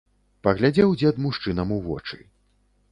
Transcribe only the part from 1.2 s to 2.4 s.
мужчынам у вочы.